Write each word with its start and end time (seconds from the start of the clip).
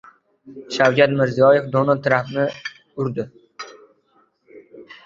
Shavkat 0.77 1.13
Mirziyoyev 1.19 1.67
Donald 1.75 2.03
Trampni 2.09 2.47
tabrikladi 2.55 3.29